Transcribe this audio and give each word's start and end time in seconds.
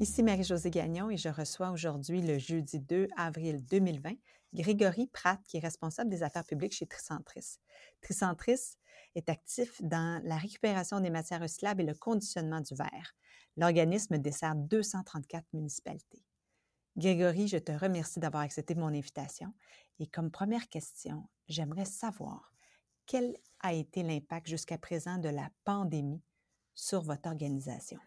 Ici 0.00 0.22
Marie-Josée 0.22 0.70
Gagnon 0.70 1.10
et 1.10 1.16
je 1.16 1.28
reçois 1.28 1.70
aujourd'hui, 1.70 2.22
le 2.22 2.38
jeudi 2.38 2.78
2 2.78 3.08
avril 3.16 3.64
2020, 3.66 4.12
Grégory 4.54 5.08
Pratt, 5.08 5.40
qui 5.42 5.56
est 5.56 5.60
responsable 5.60 6.08
des 6.08 6.22
affaires 6.22 6.44
publiques 6.44 6.72
chez 6.72 6.86
Tricentris. 6.86 7.58
Tricentris 8.00 8.76
est 9.16 9.28
actif 9.28 9.82
dans 9.82 10.22
la 10.22 10.36
récupération 10.36 11.00
des 11.00 11.10
matières 11.10 11.40
recyclables 11.40 11.80
et 11.80 11.86
le 11.86 11.94
conditionnement 11.94 12.60
du 12.60 12.76
verre. 12.76 13.16
L'organisme 13.56 14.18
dessert 14.18 14.54
234 14.54 15.44
municipalités. 15.52 16.24
Grégory, 16.96 17.48
je 17.48 17.58
te 17.58 17.72
remercie 17.72 18.20
d'avoir 18.20 18.44
accepté 18.44 18.76
mon 18.76 18.86
invitation. 18.86 19.52
Et 19.98 20.06
comme 20.06 20.30
première 20.30 20.68
question, 20.68 21.28
j'aimerais 21.48 21.86
savoir 21.86 22.52
quel 23.06 23.36
a 23.58 23.72
été 23.72 24.04
l'impact 24.04 24.46
jusqu'à 24.46 24.78
présent 24.78 25.18
de 25.18 25.28
la 25.28 25.50
pandémie 25.64 26.22
sur 26.76 27.02
votre 27.02 27.28
organisation? 27.28 27.98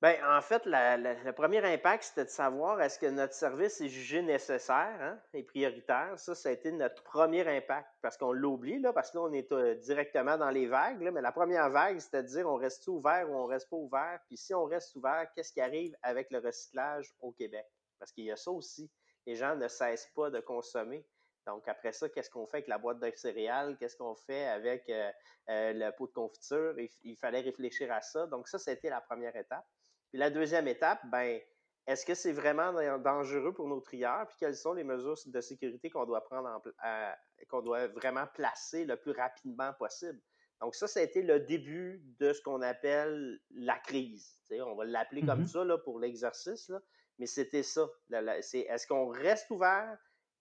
Bien, 0.00 0.38
en 0.38 0.40
fait, 0.40 0.62
le 0.64 1.32
premier 1.32 1.58
impact, 1.64 2.04
c'était 2.04 2.24
de 2.24 2.30
savoir 2.30 2.80
est-ce 2.80 3.00
que 3.00 3.06
notre 3.06 3.34
service 3.34 3.80
est 3.80 3.88
jugé 3.88 4.22
nécessaire 4.22 4.96
hein, 5.00 5.20
et 5.34 5.42
prioritaire? 5.42 6.16
Ça, 6.16 6.36
ça 6.36 6.50
a 6.50 6.52
été 6.52 6.70
notre 6.70 7.02
premier 7.02 7.44
impact 7.48 7.88
parce 8.00 8.16
qu'on 8.16 8.30
l'oublie, 8.30 8.78
là, 8.78 8.92
parce 8.92 9.10
que 9.10 9.16
là, 9.16 9.24
on 9.24 9.32
est 9.32 9.50
euh, 9.50 9.74
directement 9.74 10.38
dans 10.38 10.50
les 10.50 10.68
vagues. 10.68 11.00
mais 11.00 11.20
la 11.20 11.32
première 11.32 11.68
vague, 11.70 11.98
c'était 11.98 12.22
de 12.22 12.28
dire 12.28 12.48
on 12.48 12.54
reste 12.54 12.86
ouvert 12.86 13.28
ou 13.28 13.34
on 13.34 13.46
reste 13.46 13.68
pas 13.68 13.76
ouvert. 13.76 14.20
Puis 14.28 14.36
si 14.36 14.54
on 14.54 14.66
reste 14.66 14.94
ouvert, 14.94 15.26
qu'est-ce 15.34 15.52
qui 15.52 15.60
arrive 15.60 15.96
avec 16.02 16.30
le 16.30 16.38
recyclage 16.38 17.12
au 17.20 17.32
Québec? 17.32 17.66
Parce 17.98 18.12
qu'il 18.12 18.24
y 18.24 18.30
a 18.30 18.36
ça 18.36 18.52
aussi. 18.52 18.88
Les 19.26 19.34
gens 19.34 19.56
ne 19.56 19.66
cessent 19.66 20.12
pas 20.14 20.30
de 20.30 20.38
consommer. 20.38 21.04
Donc, 21.48 21.66
après 21.66 21.92
ça, 21.92 22.08
qu'est-ce 22.08 22.30
qu'on 22.30 22.46
fait 22.46 22.58
avec 22.58 22.68
la 22.68 22.78
boîte 22.78 23.00
de 23.00 23.10
céréales? 23.16 23.76
Qu'est-ce 23.78 23.96
qu'on 23.96 24.14
fait 24.14 24.44
avec 24.46 24.88
euh, 24.90 25.10
euh, 25.48 25.72
le 25.72 25.90
pot 25.90 26.06
de 26.06 26.12
confiture? 26.12 26.74
Il, 27.02 27.16
fallait 27.16 27.40
réfléchir 27.40 27.90
à 27.90 28.02
ça. 28.02 28.26
Donc, 28.26 28.48
ça, 28.48 28.58
c'était 28.58 28.90
la 28.90 29.00
première 29.00 29.34
étape. 29.34 29.66
Puis 30.10 30.18
la 30.18 30.30
deuxième 30.30 30.68
étape, 30.68 31.00
ben, 31.10 31.40
est-ce 31.86 32.04
que 32.04 32.14
c'est 32.14 32.32
vraiment 32.32 32.72
dangereux 32.98 33.54
pour 33.54 33.66
nos 33.66 33.80
trieurs? 33.80 34.26
Puis 34.28 34.36
quelles 34.38 34.56
sont 34.56 34.74
les 34.74 34.84
mesures 34.84 35.16
de 35.26 35.40
sécurité 35.40 35.90
qu'on 35.90 36.04
doit 36.04 36.22
prendre, 36.24 36.62
qu'on 37.48 37.62
doit 37.62 37.88
vraiment 37.88 38.26
placer 38.34 38.84
le 38.84 38.96
plus 38.96 39.12
rapidement 39.12 39.72
possible? 39.72 40.20
Donc, 40.60 40.74
ça, 40.74 40.88
ça 40.88 41.00
a 41.00 41.02
été 41.02 41.22
le 41.22 41.40
début 41.40 42.02
de 42.18 42.32
ce 42.32 42.42
qu'on 42.42 42.62
appelle 42.62 43.38
la 43.50 43.78
crise. 43.78 44.40
on 44.50 44.74
va 44.74 44.84
l'appeler 44.84 45.22
comme 45.24 45.44
mm-hmm. 45.44 45.52
ça 45.52 45.64
là, 45.64 45.78
pour 45.78 46.00
l'exercice, 46.00 46.72
mais 47.18 47.26
c'était 47.26 47.62
ça. 47.62 47.88
C'est 48.42 48.60
est-ce 48.60 48.86
qu'on 48.86 49.08
reste 49.08 49.50
ouvert 49.50 49.96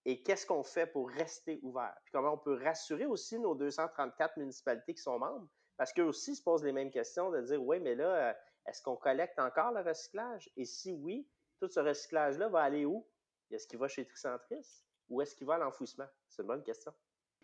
et 0.06 0.24
qu'est-ce 0.24 0.46
qu'on 0.46 0.64
fait 0.64 0.88
pour 0.88 1.10
rester 1.10 1.60
ouvert? 1.62 1.96
Puis 2.04 2.12
comment 2.12 2.34
on 2.34 2.38
peut 2.38 2.62
rassurer 2.64 3.06
aussi 3.06 3.38
nos 3.40 3.56
234 3.56 4.38
municipalités 4.38 4.96
qui 4.96 5.02
sont 5.02 5.20
membres? 5.20 5.48
Parce 5.78 5.94
qu'eux 5.94 6.06
aussi 6.06 6.36
se 6.36 6.42
posent 6.42 6.64
les 6.64 6.72
mêmes 6.72 6.90
questions 6.90 7.30
de 7.30 7.42
dire 7.42 7.62
Oui, 7.64 7.80
mais 7.80 7.94
là, 7.94 8.30
euh, 8.30 8.34
est-ce 8.68 8.82
qu'on 8.82 8.96
collecte 8.96 9.40
encore 9.40 9.72
le 9.72 9.82
recyclage? 9.82 10.50
Et 10.58 10.66
si 10.66 10.92
oui, 10.92 11.28
tout 11.60 11.68
ce 11.68 11.80
recyclage-là 11.80 12.50
va 12.50 12.62
aller 12.62 12.86
où? 12.86 13.06
Est-ce 13.52 13.68
qu'il 13.68 13.80
va 13.80 13.88
chez 13.88 14.06
Tricentris? 14.06 14.84
Ou 15.10 15.22
est-ce 15.22 15.36
qu'il 15.36 15.48
va 15.48 15.56
à 15.56 15.58
l'enfouissement? 15.58 16.08
C'est 16.28 16.42
une 16.42 16.50
bonne 16.50 16.64
question. 16.64 16.94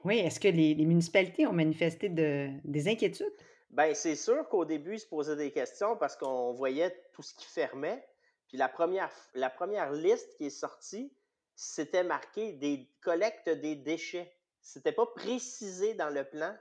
Oui, 0.03 0.19
est-ce 0.19 0.39
que 0.39 0.49
les, 0.49 0.75
municipalités 0.75 1.47
ont 1.47 1.53
manifesté 1.53 2.09
des 2.09 2.87
inquiétudes? 2.87 3.33
Bien, 3.69 3.93
c'est 3.93 4.15
sûr 4.15 4.47
qu'au 4.49 4.65
début, 4.65 4.95
ils 4.95 4.99
se 4.99 5.07
posaient 5.07 5.35
des 5.35 5.51
questions 5.51 5.95
parce 5.97 6.15
qu'on 6.15 6.51
voyait 6.51 6.95
tout 7.13 7.23
ce 7.23 7.33
qui 7.33 7.45
fermait. 7.45 8.05
Puis 8.47 8.57
la 8.57 8.69
première, 8.69 9.11
la 9.33 9.49
première 9.49 9.91
liste 9.91 10.35
qui 10.37 10.45
est 10.45 10.51
sortie, 10.51 11.11
c'était 11.55 12.03
marqué 12.03 12.53
des 12.53 12.87
collectes 13.01 13.49
des 13.49 13.75
déchets. 13.75 14.31
C'était 14.61 14.91
pas 14.91 15.07
précisé 15.07 15.95
dans 15.95 16.09
le 16.09 16.23
plan. 16.23 16.55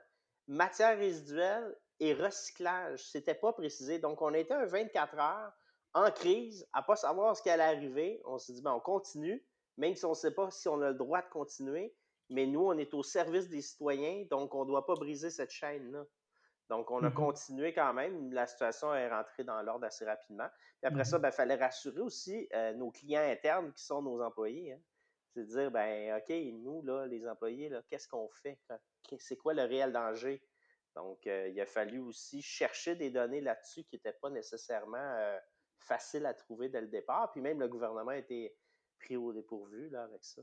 Matière 0.47 0.97
résiduelle 0.97 1.77
et 2.01 2.15
recyclage, 2.15 3.05
c'était 3.11 3.35
pas 3.35 3.53
précisé. 3.53 3.99
Donc, 3.99 4.23
on 4.23 4.35
était 4.35 4.55
un 4.55 4.67
24 4.67 5.19
heures 5.19 5.53
en 5.95 6.11
crise, 6.11 6.67
à 6.73 6.83
pas 6.83 6.97
savoir 6.97 7.37
ce 7.37 7.43
qui 7.43 7.51
allait 7.51 7.63
arriver. 7.63 8.21
On 8.25 8.39
s'est 8.39 8.55
dit, 8.55 8.63
ben, 8.63 8.73
on 8.73 8.81
continue, 8.81 9.45
même 9.77 9.95
si 9.95 10.05
on 10.05 10.11
ne 10.11 10.15
sait 10.15 10.33
pas 10.33 10.51
si 10.51 10.69
on 10.69 10.81
a 10.81 10.91
le 10.91 10.97
droit 10.97 11.23
de 11.23 11.29
continuer. 11.29 11.95
Mais 12.31 12.47
nous, 12.47 12.61
on 12.61 12.79
est 12.79 12.95
au 12.95 13.03
service 13.03 13.49
des 13.49 13.61
citoyens, 13.61 14.25
donc 14.31 14.55
on 14.55 14.63
ne 14.63 14.69
doit 14.69 14.87
pas 14.87 14.95
briser 14.95 15.29
cette 15.29 15.51
chaîne-là. 15.51 16.05
Donc, 16.71 16.91
on 16.91 17.05
a 17.05 17.11
mm-hmm. 17.11 17.15
continué 17.15 17.75
quand 17.75 17.93
même. 17.93 18.33
La 18.33 18.47
situation 18.47 18.95
est 18.95 19.11
rentrée 19.11 19.45
dans 19.45 19.61
l'ordre 19.63 19.85
assez 19.85 20.07
rapidement. 20.07 20.49
Puis 20.81 20.89
après 20.89 21.05
ça, 21.05 21.19
il 21.19 21.23
ben, 21.23 21.31
fallait 21.31 21.57
rassurer 21.57 22.01
aussi 22.01 22.49
euh, 22.55 22.73
nos 22.73 22.91
clients 22.91 23.21
internes 23.21 23.73
qui 23.75 23.85
sont 23.85 24.01
nos 24.01 24.23
employés. 24.23 24.73
Hein. 24.73 24.81
C'est 25.35 25.41
de 25.41 25.45
dire, 25.45 25.71
ben, 25.71 26.17
OK, 26.17 26.35
nous, 26.55 26.83
là, 26.83 27.07
les 27.07 27.27
employés, 27.29 27.71
qu'est-ce 27.89 28.09
qu'on 28.09 28.29
fait? 28.31 28.59
C'est 29.19 29.37
quoi 29.37 29.53
le 29.53 29.63
réel 29.63 29.93
danger? 29.93 30.43
Donc, 30.95 31.27
euh, 31.27 31.49
il 31.49 31.61
a 31.61 31.67
fallu 31.67 32.01
aussi 32.01 32.43
chercher 32.43 32.95
des 32.95 33.11
données 33.11 33.41
là-dessus 33.41 33.85
qui 33.85 33.97
n'étaient 33.97 34.19
pas 34.21 34.31
nécessairement 34.31 34.99
euh, 34.99 35.39
faciles 35.79 36.27
à 36.27 36.35
trouver 36.35 36.69
dès 36.69 36.81
le 36.81 36.89
départ. 36.89 37.31
Puis 37.33 37.41
même 37.41 37.61
le 37.61 37.69
gouvernement 37.69 38.11
a 38.11 38.19
été 38.19 38.55
pris 38.99 39.17
au 39.17 39.33
dépourvu 39.33 39.89
là, 39.91 40.05
avec 40.05 40.25
ça. 40.25 40.43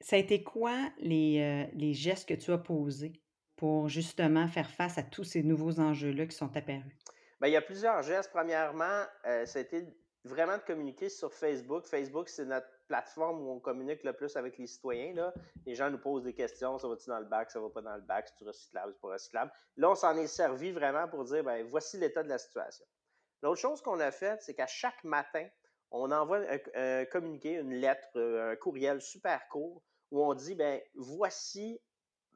Ça 0.00 0.16
a 0.16 0.18
été 0.18 0.42
quoi 0.42 0.90
les, 0.98 1.68
les 1.74 1.92
gestes 1.92 2.26
que 2.26 2.34
tu 2.34 2.52
as 2.52 2.58
posés 2.58 3.20
pour 3.60 3.88
justement 3.88 4.48
faire 4.48 4.70
face 4.70 4.96
à 4.96 5.02
tous 5.02 5.24
ces 5.24 5.42
nouveaux 5.42 5.80
enjeux-là 5.80 6.24
qui 6.26 6.34
sont 6.34 6.56
apparus? 6.56 6.96
Bien, 7.40 7.48
il 7.50 7.52
y 7.52 7.56
a 7.56 7.62
plusieurs 7.62 8.02
gestes. 8.02 8.30
Premièrement, 8.30 9.04
euh, 9.26 9.44
ça 9.44 9.58
a 9.58 9.62
été 9.62 9.84
vraiment 10.24 10.56
de 10.56 10.62
communiquer 10.62 11.10
sur 11.10 11.34
Facebook. 11.34 11.84
Facebook, 11.84 12.30
c'est 12.30 12.46
notre 12.46 12.68
plateforme 12.90 13.40
où 13.40 13.52
on 13.52 13.60
communique 13.60 14.02
le 14.02 14.12
plus 14.12 14.36
avec 14.36 14.58
les 14.58 14.66
citoyens. 14.66 15.14
Là. 15.14 15.32
Les 15.64 15.76
gens 15.76 15.90
nous 15.90 15.98
posent 15.98 16.24
des 16.24 16.34
questions, 16.34 16.76
ça 16.76 16.88
va-tu 16.88 17.08
dans 17.08 17.20
le 17.20 17.24
bac, 17.24 17.48
ça 17.48 17.60
va 17.60 17.70
pas 17.70 17.82
dans 17.82 17.94
le 17.94 18.02
bac, 18.02 18.28
c'est 18.36 18.44
recyclable, 18.44 18.92
c'est 18.92 19.00
pas 19.00 19.12
recyclable? 19.12 19.52
Là, 19.76 19.90
on 19.90 19.94
s'en 19.94 20.16
est 20.16 20.26
servi 20.26 20.72
vraiment 20.72 21.06
pour 21.06 21.24
dire, 21.24 21.44
ben 21.44 21.64
voici 21.68 21.98
l'état 21.98 22.24
de 22.24 22.28
la 22.28 22.38
situation. 22.38 22.84
L'autre 23.42 23.60
chose 23.60 23.80
qu'on 23.80 24.00
a 24.00 24.10
faite, 24.10 24.42
c'est 24.42 24.54
qu'à 24.54 24.66
chaque 24.66 25.04
matin, 25.04 25.46
on 25.92 26.10
envoie 26.10 26.40
un, 26.74 27.04
communiqué, 27.04 27.54
une 27.54 27.74
lettre, 27.74 28.20
un 28.20 28.56
courriel 28.56 29.00
super 29.00 29.46
court 29.48 29.82
où 30.10 30.24
on 30.24 30.34
dit, 30.34 30.56
ben 30.56 30.80
voici 30.96 31.80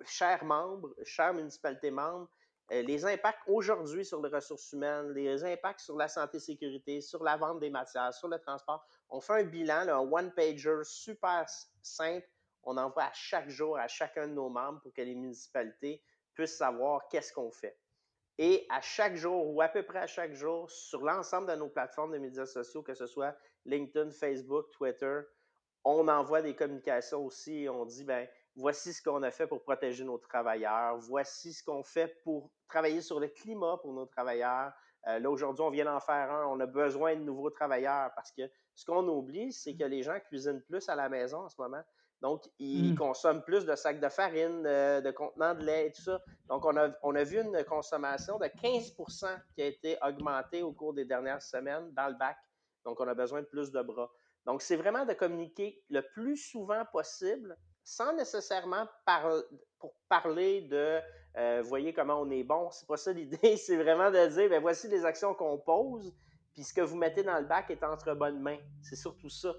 chers 0.07 0.45
membres, 0.45 0.95
chères 1.03 1.35
municipalités 1.35 1.91
membres, 1.91 2.29
euh, 2.29 2.44
les 2.71 3.05
impacts 3.05 3.43
aujourd'hui 3.47 4.05
sur 4.05 4.23
les 4.23 4.35
ressources 4.35 4.73
humaines, 4.73 5.13
les 5.13 5.45
impacts 5.45 5.81
sur 5.81 5.97
la 5.97 6.09
santé 6.09 6.39
sécurité, 6.39 7.01
sur 7.01 7.23
la 7.23 7.37
vente 7.37 7.61
des 7.61 7.71
matières, 7.71 8.13
sur 8.15 8.29
le 8.29 8.39
transport. 8.39 8.87
On 9.11 9.21
fait 9.21 9.35
un 9.35 9.45
bilan, 9.45 9.89
un 9.89 9.99
one-pager 9.99 10.81
super 10.85 11.45
simple. 11.83 12.29
On 12.63 12.77
envoie 12.77 13.05
à 13.05 13.13
chaque 13.13 13.51
jour 13.51 13.79
à 13.79 13.87
chacun 13.87 14.29
de 14.29 14.33
nos 14.33 14.49
membres 14.49 14.81
pour 14.81 14.93
que 14.93 15.03
les 15.03 15.15
municipalités 15.15 16.03
puissent 16.33 16.57
savoir 16.57 17.09
qu'est-ce 17.09 17.33
qu'on 17.33 17.51
fait. 17.51 17.79
Et 18.39 18.67
à 18.71 18.81
chaque 18.81 19.15
jour, 19.15 19.55
ou 19.55 19.63
à 19.63 19.69
peu 19.69 19.85
près 19.85 20.01
à 20.01 20.07
chaque 20.07 20.33
jour, 20.33 20.69
sur 20.69 21.03
l'ensemble 21.03 21.49
de 21.49 21.55
nos 21.55 21.69
plateformes 21.69 22.13
de 22.13 22.19
médias 22.19 22.47
sociaux, 22.47 22.83
que 22.83 22.95
ce 22.95 23.07
soit 23.07 23.37
LinkedIn, 23.65 24.11
Facebook, 24.11 24.71
Twitter, 24.73 25.21
on 25.85 26.09
envoie 26.09 26.43
des 26.43 26.57
communications 26.57 27.25
aussi 27.25 27.69
on 27.71 27.85
dit, 27.85 28.05
ben, 28.05 28.27
voici 28.57 28.93
ce 28.93 29.03
qu'on 29.03 29.23
a 29.23 29.31
fait 29.31 29.47
pour 29.47 29.63
protéger 29.63 30.05
nos 30.05 30.19
travailleurs, 30.19 30.97
voici 30.99 31.53
ce 31.53 31.63
qu'on 31.63 31.83
fait 31.83 32.21
pour 32.23 32.51
travailler 32.69 33.01
sur 33.01 33.21
le 33.21 33.29
climat 33.29 33.79
pour 33.79 33.93
nos 33.93 34.07
travailleurs. 34.07 34.73
Euh, 35.07 35.19
là, 35.19 35.31
aujourd'hui, 35.31 35.63
on 35.63 35.71
vient 35.71 35.85
d'en 35.85 36.01
faire 36.01 36.31
un, 36.31 36.47
on 36.47 36.61
a 36.61 36.67
besoin 36.67 37.15
de 37.15 37.21
nouveaux 37.21 37.51
travailleurs 37.51 38.11
parce 38.15 38.33
que 38.33 38.43
ce 38.75 38.85
qu'on 38.85 39.07
oublie, 39.09 39.53
c'est 39.53 39.77
que 39.77 39.85
les 39.85 40.03
gens 40.03 40.19
cuisinent 40.29 40.63
plus 40.63 40.89
à 40.89 40.95
la 40.95 41.09
maison 41.09 41.41
en 41.41 41.49
ce 41.49 41.61
moment. 41.61 41.83
Donc, 42.23 42.43
ils 42.59 42.95
mmh. 42.95 42.97
consomment 42.97 43.43
plus 43.43 43.67
de 43.67 43.75
sacs 43.75 44.01
de 44.01 44.09
farine, 44.09 44.65
euh, 44.67 45.03
de 45.03 45.11
contenants 45.11 45.55
de 45.55 45.63
lait 45.63 45.89
et 45.89 45.93
tout 45.93 46.01
ça. 46.01 46.23
Donc, 46.49 46.65
on 46.65 46.75
a, 46.77 46.89
on 47.03 47.15
a 47.15 47.23
vu 47.23 47.39
une 47.39 47.63
consommation 47.65 48.39
de 48.39 48.47
15 48.47 48.95
qui 49.55 49.63
a 49.63 49.67
été 49.67 49.99
augmentée 50.03 50.63
au 50.63 50.73
cours 50.73 50.95
des 50.95 51.05
dernières 51.05 51.43
semaines 51.43 51.93
dans 51.93 52.09
le 52.09 52.15
bac. 52.15 52.39
Donc, 52.85 52.99
on 53.01 53.09
a 53.09 53.15
besoin 53.15 53.43
de 53.43 53.47
plus 53.47 53.71
de 53.71 53.83
bras. 53.83 54.11
Donc, 54.47 54.63
c'est 54.63 54.77
vraiment 54.77 55.05
de 55.05 55.13
communiquer 55.13 55.83
le 55.91 56.01
plus 56.01 56.37
souvent 56.37 56.85
possible 56.93 57.59
sans 57.85 58.15
nécessairement 58.15 58.89
pour 59.79 59.95
parler 60.09 60.63
de 60.63 61.01
euh, 61.37 61.63
voyez 61.63 61.93
comment 61.93 62.21
on 62.21 62.31
est 62.31 62.45
bon. 62.45 62.71
C'est 62.71 62.87
pas 62.87 62.97
ça 62.97 63.13
l'idée. 63.13 63.57
C'est 63.57 63.77
vraiment 63.77 64.11
de 64.11 64.27
dire 64.29 64.49
ben, 64.49 64.61
voici 64.61 64.89
les 64.89 65.05
actions 65.05 65.35
qu'on 65.35 65.59
pose, 65.59 66.15
puis 66.53 66.63
ce 66.63 66.73
que 66.73 66.81
vous 66.81 66.97
mettez 66.97 67.23
dans 67.23 67.39
le 67.39 67.45
bac 67.45 67.71
est 67.71 67.83
entre 67.83 68.15
bonnes 68.15 68.41
mains. 68.41 68.59
C'est 68.83 68.97
surtout 68.97 69.29
ça 69.29 69.55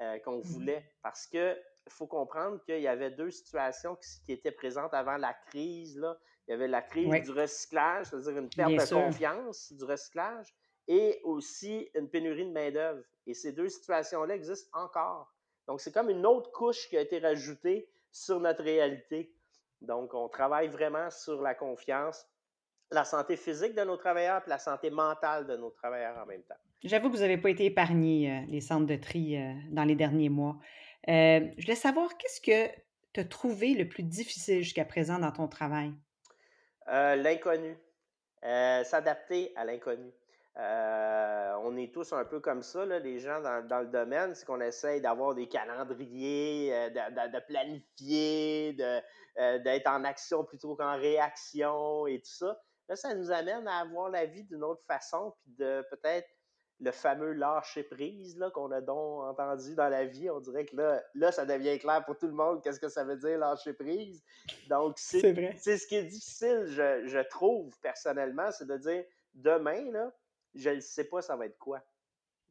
euh, 0.00 0.18
qu'on 0.20 0.38
mmh 0.38 0.42
voulait. 0.42 0.92
Parce 1.02 1.26
que 1.26 1.56
faut 1.88 2.06
comprendre 2.06 2.60
qu'il 2.64 2.80
y 2.80 2.88
avait 2.88 3.12
deux 3.12 3.30
situations 3.30 3.96
qui, 4.24 4.32
étaient 4.32 4.50
présentes 4.50 4.92
avant 4.92 5.16
la 5.16 5.34
crise. 5.34 5.96
Là. 5.98 6.18
Il 6.46 6.52
y 6.52 6.54
avait 6.54 6.68
la 6.68 6.82
crise 6.82 7.22
du 7.22 7.30
recyclage, 7.30 8.06
c'est-à-dire 8.06 8.38
une 8.38 8.48
perte 8.48 8.72
de 8.72 8.94
confiance 8.94 9.72
du 9.72 9.84
recyclage. 9.84 10.52
et 10.88 11.20
aussi 11.24 11.88
une 11.94 12.08
pénurie 12.08 12.46
de 12.46 12.52
main-d'œuvre. 12.52 13.02
Et 13.26 13.34
ces 13.34 13.52
deux 13.52 13.68
situations-là 13.68 14.34
existent 14.36 14.70
encore. 14.72 15.35
Donc, 15.66 15.80
c'est 15.80 15.92
comme 15.92 16.10
une 16.10 16.24
autre 16.26 16.50
couche 16.52 16.88
qui 16.88 16.96
a 16.96 17.00
été 17.00 17.18
rajoutée 17.18 17.88
sur 18.12 18.40
notre 18.40 18.62
réalité. 18.62 19.32
Donc, 19.80 20.14
on 20.14 20.28
travaille 20.28 20.68
vraiment 20.68 21.10
sur 21.10 21.42
la 21.42 21.54
confiance, 21.54 22.26
la 22.90 23.04
santé 23.04 23.36
physique 23.36 23.74
de 23.74 23.82
nos 23.82 23.96
travailleurs 23.96 24.42
et 24.46 24.50
la 24.50 24.58
santé 24.58 24.90
mentale 24.90 25.46
de 25.46 25.56
nos 25.56 25.70
travailleurs 25.70 26.18
en 26.18 26.26
même 26.26 26.42
temps. 26.42 26.54
J'avoue 26.84 27.10
que 27.10 27.16
vous 27.16 27.22
n'avez 27.22 27.38
pas 27.38 27.50
été 27.50 27.64
épargné, 27.64 28.30
euh, 28.30 28.40
les 28.48 28.60
centres 28.60 28.86
de 28.86 28.96
tri, 28.96 29.36
euh, 29.36 29.52
dans 29.70 29.84
les 29.84 29.96
derniers 29.96 30.28
mois. 30.28 30.56
Euh, 31.08 31.40
je 31.56 31.62
voulais 31.62 31.74
savoir, 31.74 32.16
qu'est-ce 32.16 32.40
que 32.40 32.72
tu 33.12 33.20
as 33.20 33.24
trouvé 33.24 33.74
le 33.74 33.88
plus 33.88 34.02
difficile 34.02 34.62
jusqu'à 34.62 34.84
présent 34.84 35.18
dans 35.18 35.32
ton 35.32 35.48
travail? 35.48 35.92
l'inconnu. 36.88 37.76
S'adapter 38.42 39.52
à 39.56 39.64
l'inconnu. 39.64 40.12
On 40.56 41.76
est 41.76 41.92
tous 41.92 42.12
un 42.12 42.24
peu 42.24 42.40
comme 42.40 42.62
ça, 42.62 42.84
les 42.86 43.18
gens 43.18 43.40
dans, 43.40 43.80
le 43.80 43.88
domaine, 43.88 44.34
c'est 44.34 44.46
qu'on 44.46 44.60
essaye 44.60 45.00
d'avoir 45.00 45.34
des 45.34 45.48
calendriers, 45.48 46.90
de, 46.90 47.46
planifier, 47.46 48.72
d'être 48.74 49.86
en 49.86 50.04
action 50.04 50.44
plutôt 50.44 50.74
qu'en 50.76 50.96
réaction 50.96 52.06
et 52.06 52.20
tout 52.20 52.30
ça. 52.30 52.58
Là, 52.88 52.96
ça 52.96 53.14
nous 53.14 53.30
amène 53.30 53.66
à 53.66 53.78
avoir 53.78 54.10
la 54.10 54.26
vie 54.26 54.44
d'une 54.44 54.62
autre 54.62 54.82
façon, 54.86 55.34
puis 55.42 55.52
de 55.58 55.84
peut-être 55.90 56.28
le 56.80 56.90
fameux 56.90 57.32
lâcher 57.32 57.82
prise 57.84 58.38
qu'on 58.52 58.70
a 58.70 58.80
donc 58.80 59.24
entendu 59.24 59.74
dans 59.74 59.88
la 59.88 60.04
vie. 60.04 60.28
On 60.30 60.40
dirait 60.40 60.66
que 60.66 60.76
là, 60.76 61.02
là, 61.14 61.32
ça 61.32 61.46
devient 61.46 61.78
clair 61.78 62.04
pour 62.04 62.18
tout 62.18 62.26
le 62.26 62.34
monde 62.34 62.62
qu'est-ce 62.62 62.78
que 62.78 62.88
ça 62.88 63.02
veut 63.02 63.16
dire 63.16 63.38
lâcher 63.38 63.72
prise. 63.72 64.22
Donc, 64.68 64.94
c'est 64.98 65.20
ce 65.78 65.86
qui 65.86 65.96
est 65.96 66.04
difficile, 66.04 66.64
je, 66.66 67.06
je 67.06 67.28
trouve 67.28 67.74
personnellement, 67.80 68.50
c'est 68.52 68.66
de 68.66 68.76
dire 68.76 69.04
demain, 69.34 69.90
là, 69.90 70.12
je 70.56 70.70
ne 70.70 70.80
sais 70.80 71.04
pas 71.04 71.22
ça 71.22 71.36
va 71.36 71.46
être 71.46 71.58
quoi. 71.58 71.80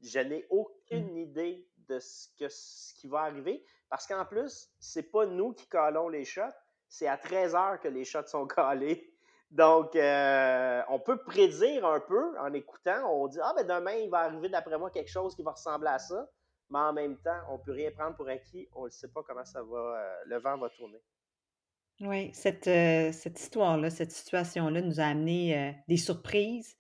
Je 0.02 0.19
n'ai 0.19 0.46
aucune 0.50 1.13
mmh. 1.13 1.18
idée 1.18 1.68
de 1.88 2.00
ce, 2.00 2.28
que, 2.38 2.48
ce 2.50 2.94
qui 2.96 3.07
va 3.07 3.22
arriver 3.22 3.66
parce 3.90 4.07
qu'en 4.07 4.25
plus, 4.25 4.69
c'est 4.80 5.12
pas 5.12 5.25
nous 5.25 5.54
qui 5.54 5.68
calons 5.68 6.10
les 6.10 6.25
shots, 6.25 6.42
c'est 6.88 7.07
à 7.07 7.18
13 7.18 7.56
heures 7.56 7.80
que 7.80 7.88
les 7.88 8.04
shots 8.04 8.28
sont 8.28 8.48
calés. 8.48 9.12
Donc, 9.52 9.96
euh, 9.96 10.81
on 10.90 11.00
peut 11.00 11.18
prédire 11.24 11.86
un 11.86 12.00
peu 12.00 12.38
en 12.40 12.52
écoutant. 12.54 13.10
On 13.10 13.28
dit, 13.28 13.40
ah, 13.42 13.54
ben 13.56 13.66
demain, 13.66 13.94
il 13.94 14.10
va 14.10 14.19
arriver 14.19 14.50
d'après 14.50 14.78
moi 14.78 14.90
quelque 14.90 15.12
chose 15.12 15.36
qui 15.36 15.44
va 15.44 15.52
ressembler 15.52 15.90
à 15.90 16.00
ça. 16.00 16.28
Mais 16.72 16.80
en 16.80 16.94
même 16.94 17.18
temps, 17.18 17.40
on 17.50 17.57
ne 17.57 17.63
peut 17.63 17.72
rien 17.72 17.92
prendre 17.92 18.16
pour 18.16 18.28
acquis. 18.28 18.68
On 18.74 18.86
ne 18.86 18.90
sait 18.90 19.07
pas 19.07 19.22
comment 19.24 19.46
ça 19.46 19.62
va, 19.62 19.78
euh, 19.78 20.16
le 20.25 20.38
vent 20.40 20.57
va 20.57 20.69
tourner. 20.69 21.02
Oui, 22.02 22.34
cette, 22.34 22.68
euh, 22.68 23.12
cette 23.13 23.40
histoire-là, 23.40 23.90
cette 23.90 24.12
situation-là 24.12 24.81
nous 24.81 25.00
a 25.00 25.06
amené 25.06 25.74
des 25.88 25.96
surprises, 25.96 26.75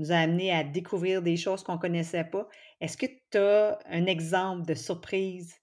nous 0.00 0.12
a 0.12 0.16
amené 0.16 0.50
à 0.50 0.64
découvrir 0.64 1.20
des 1.20 1.36
choses 1.36 1.62
qu'on 1.62 1.74
ne 1.74 1.80
connaissait 1.80 2.24
pas. 2.24 2.48
Est-ce 2.80 2.96
que 2.96 3.06
tu 3.30 3.36
as 3.36 3.78
un 3.84 4.06
exemple 4.06 4.66
de 4.66 4.74
surprise 4.74 5.54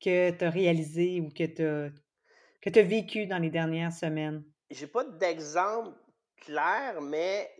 que 0.00 0.30
tu 0.30 0.44
as 0.44 0.50
réalisé 0.50 1.20
ou 1.20 1.28
que 1.28 1.44
tu 1.44 2.78
as, 2.78 2.82
vécu 2.82 3.26
dans 3.26 3.38
les 3.38 3.50
dernières 3.50 3.92
semaines? 3.92 4.42
J'ai 4.70 4.86
pas 4.86 5.04
d'exemple 5.04 5.96
clair, 6.36 7.00
mais 7.02 7.50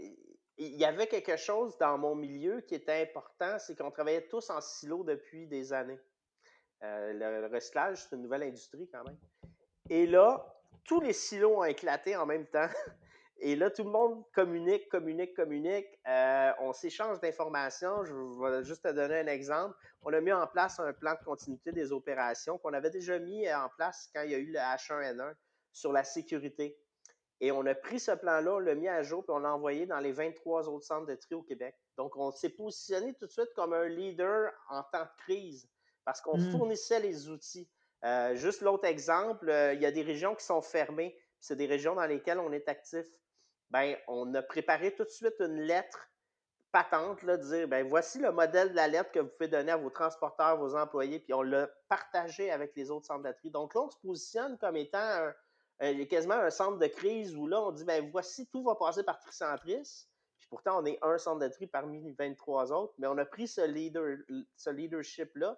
il 0.56 0.76
y 0.76 0.84
avait 0.86 1.06
quelque 1.06 1.36
chose 1.36 1.76
dans 1.78 1.98
mon 1.98 2.14
milieu 2.14 2.62
qui 2.62 2.74
était 2.74 3.02
important, 3.02 3.58
c'est 3.58 3.76
qu'on 3.76 3.90
travaillait 3.90 4.26
tous 4.26 4.48
en 4.48 4.62
silo 4.62 5.04
depuis 5.04 5.46
des 5.46 5.74
années. 5.74 6.00
Euh, 6.82 7.12
le 7.12 7.54
recyclage, 7.54 7.98
c'est 7.98 8.16
une 8.16 8.22
nouvelle 8.22 8.44
industrie 8.44 8.88
quand 8.90 9.04
même. 9.04 9.18
Et 9.90 10.06
là, 10.06 10.42
tous 10.84 11.00
les 11.00 11.12
silos 11.12 11.58
ont 11.58 11.64
éclaté 11.64 12.16
en 12.16 12.24
même 12.24 12.46
temps. 12.46 12.68
Et 13.46 13.56
là, 13.56 13.70
tout 13.70 13.84
le 13.84 13.90
monde 13.90 14.24
communique, 14.32 14.88
communique, 14.88 15.34
communique. 15.34 15.86
Euh, 16.08 16.50
on 16.60 16.72
s'échange 16.72 17.20
d'informations. 17.20 18.02
Je 18.02 18.14
vais 18.14 18.64
juste 18.64 18.84
te 18.84 18.88
donner 18.90 19.18
un 19.18 19.26
exemple. 19.26 19.76
On 20.00 20.14
a 20.14 20.20
mis 20.22 20.32
en 20.32 20.46
place 20.46 20.80
un 20.80 20.94
plan 20.94 21.12
de 21.12 21.22
continuité 21.26 21.70
des 21.70 21.92
opérations 21.92 22.56
qu'on 22.56 22.72
avait 22.72 22.88
déjà 22.88 23.18
mis 23.18 23.46
en 23.52 23.68
place 23.76 24.08
quand 24.14 24.22
il 24.22 24.30
y 24.30 24.34
a 24.34 24.38
eu 24.38 24.46
le 24.46 24.58
H1N1 24.58 25.34
sur 25.74 25.92
la 25.92 26.04
sécurité. 26.04 26.78
Et 27.42 27.52
on 27.52 27.66
a 27.66 27.74
pris 27.74 28.00
ce 28.00 28.12
plan-là, 28.12 28.54
on 28.54 28.58
l'a 28.60 28.74
mis 28.74 28.88
à 28.88 29.02
jour, 29.02 29.22
puis 29.22 29.34
on 29.34 29.40
l'a 29.40 29.54
envoyé 29.54 29.84
dans 29.84 30.00
les 30.00 30.12
23 30.12 30.70
autres 30.70 30.86
centres 30.86 31.06
de 31.06 31.14
tri 31.14 31.34
au 31.34 31.42
Québec. 31.42 31.76
Donc, 31.98 32.16
on 32.16 32.30
s'est 32.30 32.48
positionné 32.48 33.12
tout 33.12 33.26
de 33.26 33.30
suite 33.30 33.52
comme 33.54 33.74
un 33.74 33.88
leader 33.88 34.52
en 34.70 34.82
temps 34.84 35.04
de 35.04 35.22
crise 35.22 35.68
parce 36.06 36.22
qu'on 36.22 36.38
mmh. 36.38 36.50
fournissait 36.50 37.00
les 37.00 37.28
outils. 37.28 37.68
Euh, 38.06 38.34
juste 38.36 38.62
l'autre 38.62 38.86
exemple, 38.86 39.50
euh, 39.50 39.74
il 39.74 39.82
y 39.82 39.86
a 39.86 39.92
des 39.92 40.00
régions 40.02 40.34
qui 40.34 40.46
sont 40.46 40.62
fermées. 40.62 41.14
C'est 41.40 41.56
des 41.56 41.66
régions 41.66 41.94
dans 41.94 42.06
lesquelles 42.06 42.38
on 42.38 42.50
est 42.50 42.70
actif. 42.70 43.04
Ben, 43.70 43.96
on 44.08 44.32
a 44.34 44.42
préparé 44.42 44.94
tout 44.94 45.04
de 45.04 45.08
suite 45.08 45.34
une 45.40 45.60
lettre 45.62 46.10
patente, 46.74 47.22
là, 47.22 47.36
de 47.36 47.44
dire, 47.44 47.68
ben, 47.68 47.86
voici 47.86 48.18
le 48.18 48.32
modèle 48.32 48.70
de 48.70 48.76
la 48.76 48.88
lettre 48.88 49.12
que 49.12 49.20
vous 49.20 49.28
pouvez 49.28 49.48
donner 49.48 49.70
à 49.70 49.76
vos 49.76 49.90
transporteurs, 49.90 50.58
vos 50.58 50.74
employés, 50.74 51.20
puis 51.20 51.32
on 51.32 51.42
l'a 51.42 51.68
partagé 51.88 52.50
avec 52.50 52.74
les 52.74 52.90
autres 52.90 53.06
centres 53.06 53.22
de 53.22 53.32
tri. 53.32 53.50
Donc 53.50 53.74
là, 53.74 53.82
on 53.82 53.90
se 53.90 53.98
positionne 53.98 54.58
comme 54.58 54.76
étant 54.76 55.30
euh, 55.82 56.04
quasiment 56.06 56.34
un 56.34 56.50
centre 56.50 56.78
de 56.78 56.86
crise 56.88 57.36
où 57.36 57.46
là, 57.46 57.62
on 57.62 57.70
dit, 57.70 57.84
ben 57.84 58.10
voici, 58.10 58.48
tout 58.48 58.64
va 58.64 58.74
passer 58.74 59.04
par 59.04 59.20
Tricentris. 59.20 60.08
Puis 60.38 60.48
pourtant, 60.48 60.82
on 60.82 60.84
est 60.84 60.98
un 61.02 61.16
centre 61.16 61.38
de 61.38 61.48
tri 61.48 61.68
parmi 61.68 62.02
les 62.02 62.12
23 62.12 62.72
autres, 62.72 62.94
mais 62.98 63.06
on 63.06 63.18
a 63.18 63.24
pris 63.24 63.46
ce, 63.46 63.60
leader, 63.60 64.18
ce 64.56 64.70
leadership-là 64.70 65.56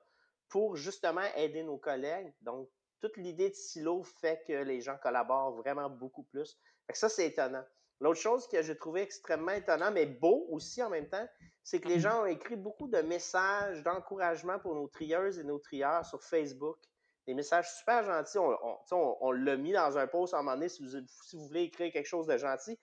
pour 0.49 0.77
justement 0.77 1.25
aider 1.35 1.63
nos 1.63 1.79
collègues. 1.79 2.33
Donc, 2.43 2.69
toute 3.01 3.17
l'idée 3.17 3.51
de 3.51 3.55
silo 3.55 4.03
fait 4.03 4.43
que 4.47 4.53
les 4.53 4.81
gens 4.81 4.97
collaborent 4.99 5.57
vraiment 5.57 5.89
beaucoup 5.91 6.25
plus. 6.25 6.59
ça, 6.93 7.09
c'est 7.09 7.27
étonnant. 7.27 7.65
L'autre 8.01 8.21
chose 8.21 8.47
que 8.49 8.63
j'ai 8.63 8.77
trouvé 8.77 9.03
extrêmement 9.03 9.53
étonnant, 9.53 9.91
mais 9.91 10.07
beau 10.07 10.47
aussi 10.51 10.83
en 10.83 10.91
même 10.91 11.09
temps, 11.09 11.27
c'est 11.63 11.81
que 11.81 11.89
les 11.89 11.97
mmh. 11.97 12.01
gens 12.01 12.23
ont 12.23 12.27
écrit 12.27 12.57
beaucoup 12.57 12.89
de 12.89 12.99
messages 12.99 13.83
d'encouragement 13.83 14.59
pour 14.59 14.75
nos 14.75 14.89
trieuses 14.89 15.39
et 15.39 15.45
nos 15.45 15.59
trieurs 15.59 16.05
sur 16.05 16.23
Facebook 16.23 16.79
des 17.27 17.35
messages 17.35 17.69
super 17.77 18.05
gentils. 18.05 18.39
On, 18.39 19.33
l'a 19.33 19.57
mis 19.57 19.73
dans 19.73 19.99
un 19.99 20.07
post 20.07 20.35
à 20.35 20.39
un 20.39 20.43
moment 20.43 20.57
donné 20.57 20.69
si 20.69 20.85
vous, 20.85 21.47
voulez 21.49 21.63
écrire 21.63 21.93
quelque 21.93 22.07
chose 22.07 22.27
de 22.27 22.37
gentil. 22.37 22.79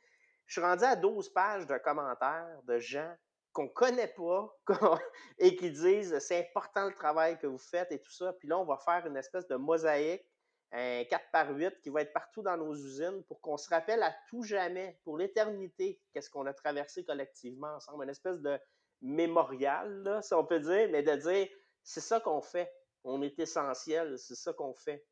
Je 0.46 0.54
suis 0.54 0.62
rendu 0.62 0.84
à 0.84 0.96
12 0.96 1.30
pages 1.30 1.66
de 1.66 1.78
commentaires 1.78 2.60
de 2.68 2.80
gens 2.80 3.16
qu'on 3.54 3.64
ne 3.64 3.70
connaît 3.70 4.14
pas 4.14 4.54
et 5.40 5.56
qui 5.56 5.72
disent 5.72 6.18
c'est 6.20 6.40
important 6.40 6.88
le 6.88 6.94
travail 6.94 7.38
que 7.40 7.48
vous 7.48 7.58
faites 7.58 7.92
et 7.92 8.00
tout 8.00 8.12
ça. 8.12 8.34
Puis 8.34 8.48
là, 8.48 8.58
on 8.58 8.66
va 8.66 8.78
faire 8.78 9.06
une 9.08 9.16
espèce 9.16 9.48
de 9.48 9.56
mosaïque, 9.56 10.26
un 10.74 11.04
4 11.06 11.32
par 11.32 11.50
8 11.52 11.82
qui 11.82 11.90
va 11.90 12.02
être 12.02 12.14
partout 12.14 12.42
dans 12.42 12.58
nos 12.58 12.74
usines 12.74 13.24
pour 13.24 13.40
qu'on 13.40 13.58
se 13.58 13.70
rappelle 13.70 14.04
à 14.04 14.14
tout 14.30 14.44
jamais, 14.44 15.00
pour 15.04 15.18
l'éternité, 15.18 16.02
qu'est-ce 16.14 16.30
qu'on 16.30 16.46
a 16.46 16.54
traversé 16.54 17.06
collectivement 17.06 17.76
ensemble. 17.76 18.04
Une 18.04 18.10
espèce 18.10 18.42
de 18.42 18.60
mémorial, 19.02 20.20
si 20.22 20.34
on 20.34 20.44
peut 20.46 20.60
dire, 20.60 20.90
mais 20.92 21.04
de 21.04 21.16
dire 21.16 21.48
c'est 21.84 22.02
ça 22.02 22.20
qu'on 22.20 22.42
fait 22.42 22.72
on 23.04 23.22
est 23.22 23.38
essentiel, 23.40 24.18
c'est 24.18 24.36
ça 24.36 24.54
qu'on 24.54 24.74
fait. 24.74 25.06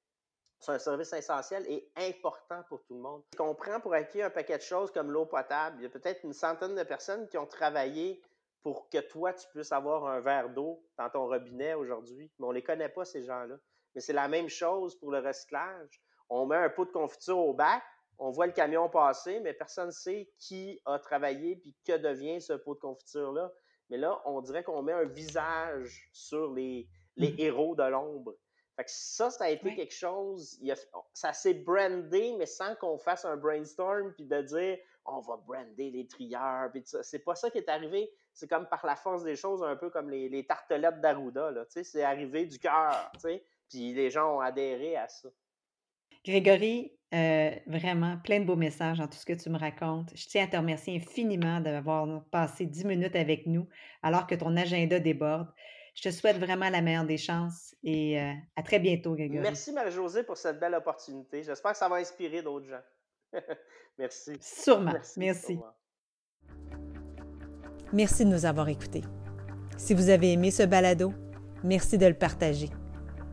C'est 0.59 0.71
un 0.71 0.79
service 0.79 1.12
essentiel 1.13 1.65
et 1.67 1.91
important 1.95 2.63
pour 2.69 2.83
tout 2.83 2.93
le 2.93 3.01
monde. 3.01 3.24
On 3.39 3.55
prend 3.55 3.79
pour 3.79 3.93
acquis 3.93 4.21
un 4.21 4.29
paquet 4.29 4.57
de 4.57 4.63
choses 4.63 4.91
comme 4.91 5.12
l'eau 5.12 5.25
potable. 5.25 5.77
Il 5.79 5.83
y 5.83 5.86
a 5.88 5.89
peut-être 5.89 6.24
une 6.24 6.33
centaine 6.33 6.75
de 6.75 6.83
personnes 6.83 7.27
qui 7.27 7.38
ont 7.38 7.47
travaillé 7.47 8.21
pour 8.62 8.88
que 8.89 9.00
toi, 9.00 9.33
tu 9.33 9.47
puisses 9.50 9.71
avoir 9.71 10.05
un 10.05 10.19
verre 10.19 10.50
d'eau 10.50 10.86
dans 10.97 11.09
ton 11.09 11.25
robinet 11.27 11.74
aujourd'hui. 11.74 12.31
Mais 12.38 12.45
on 12.45 12.50
ne 12.50 12.55
les 12.55 12.63
connaît 12.63 12.89
pas, 12.89 13.05
ces 13.05 13.24
gens-là. 13.24 13.57
Mais 13.95 14.01
c'est 14.01 14.13
la 14.13 14.27
même 14.27 14.50
chose 14.50 14.98
pour 15.00 15.12
le 15.12 15.19
recyclage. 15.19 16.01
On 16.29 16.45
met 16.45 16.55
un 16.55 16.69
pot 16.69 16.86
de 16.86 16.91
confiture 16.91 17.38
au 17.38 17.53
bac, 17.53 17.83
on 18.17 18.29
voit 18.29 18.45
le 18.45 18.53
camion 18.53 18.89
passer, 18.89 19.39
mais 19.39 19.53
personne 19.53 19.88
ne 19.88 19.91
sait 19.91 20.31
qui 20.38 20.79
a 20.86 21.00
travaillé 21.00 21.55
puis 21.55 21.75
que 21.86 21.98
devient 21.98 22.39
ce 22.39 22.53
pot 22.53 22.75
de 22.75 22.79
confiture-là. 22.79 23.51
Mais 23.89 23.98
là, 23.98 24.21
on 24.25 24.41
dirait 24.41 24.63
qu'on 24.63 24.81
met 24.81 24.93
un 24.93 25.05
visage 25.05 26.10
sur 26.13 26.53
les, 26.53 26.88
les 27.17 27.33
mmh. 27.33 27.39
héros 27.39 27.75
de 27.75 27.83
l'ombre. 27.83 28.36
Fait 28.75 28.86
que 28.86 28.91
ça, 28.91 29.29
ça 29.29 29.45
a 29.45 29.50
été 29.50 29.75
quelque 29.75 29.93
chose, 29.93 30.60
ça 31.13 31.33
s'est 31.33 31.53
brandé, 31.53 32.33
mais 32.38 32.45
sans 32.45 32.75
qu'on 32.75 32.98
fasse 32.98 33.25
un 33.25 33.36
brainstorm 33.36 34.13
puis 34.13 34.25
de 34.25 34.41
dire 34.41 34.77
on 35.05 35.19
va 35.19 35.38
brander 35.38 35.89
les 35.89 36.07
trieurs. 36.07 36.69
C'est 37.01 37.24
pas 37.24 37.36
ça 37.36 37.50
qui 37.50 37.57
est 37.57 37.69
arrivé. 37.69 38.12
C'est 38.33 38.48
comme 38.48 38.67
par 38.67 38.86
la 38.86 38.95
force 38.95 39.24
des 39.24 39.36
choses, 39.36 39.63
un 39.63 39.75
peu 39.75 39.89
comme 39.89 40.10
les, 40.10 40.45
tartelettes 40.45 41.01
d'Arruda. 41.01 41.51
C'est 41.67 42.03
arrivé 42.03 42.45
du 42.45 42.60
cœur. 42.60 43.12
Puis 43.71 43.93
les 43.93 44.09
gens 44.09 44.37
ont 44.37 44.39
adhéré 44.41 44.97
à 44.97 45.07
ça. 45.07 45.29
Grégory, 46.25 46.93
euh, 47.13 47.51
vraiment, 47.65 48.17
plein 48.23 48.41
de 48.41 48.45
beaux 48.45 48.55
messages 48.55 48.99
dans 48.99 49.07
tout 49.07 49.17
ce 49.17 49.25
que 49.25 49.33
tu 49.33 49.49
me 49.49 49.57
racontes. 49.57 50.11
Je 50.13 50.27
tiens 50.27 50.43
à 50.43 50.47
te 50.47 50.57
remercier 50.57 50.95
infiniment 50.95 51.61
d'avoir 51.61 52.23
passé 52.25 52.65
dix 52.65 52.85
minutes 52.85 53.15
avec 53.15 53.47
nous 53.47 53.67
alors 54.03 54.27
que 54.27 54.35
ton 54.35 54.55
agenda 54.57 54.99
déborde. 54.99 55.47
Je 55.95 56.03
te 56.03 56.11
souhaite 56.13 56.37
vraiment 56.37 56.69
la 56.69 56.81
meilleure 56.81 57.05
des 57.05 57.17
chances 57.17 57.75
et 57.83 58.21
euh, 58.21 58.33
à 58.55 58.63
très 58.63 58.79
bientôt, 58.79 59.15
Grégory. 59.15 59.41
Merci, 59.41 59.73
Marie-Josée, 59.73 60.23
pour 60.23 60.37
cette 60.37 60.59
belle 60.59 60.75
opportunité. 60.75 61.43
J'espère 61.43 61.71
que 61.71 61.77
ça 61.77 61.89
va 61.89 61.95
inspirer 61.97 62.41
d'autres 62.41 62.67
gens. 62.67 62.81
Merci. 63.97 64.37
Sûrement. 64.39 64.93
Merci. 64.93 65.19
Merci. 65.19 65.59
Merci 67.93 68.25
de 68.25 68.29
nous 68.29 68.45
avoir 68.45 68.69
écoutés. 68.69 69.03
Si 69.77 69.93
vous 69.93 70.09
avez 70.09 70.31
aimé 70.31 70.51
ce 70.51 70.63
balado, 70.63 71.11
merci 71.63 71.97
de 71.97 72.05
le 72.05 72.13
partager. 72.13 72.69